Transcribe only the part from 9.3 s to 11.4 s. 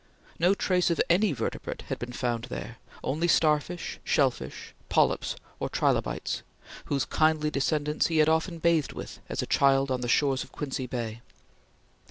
a child on the shores of Quincy Bay.